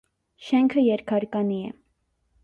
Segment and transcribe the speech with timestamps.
[0.45, 1.75] Շենքը երկհարկանի է։